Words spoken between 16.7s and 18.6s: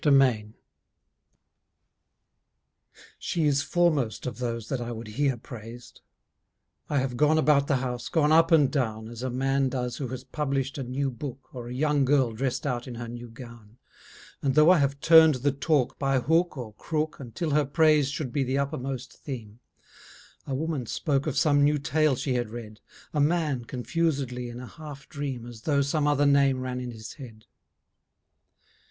crook Until her praise should be the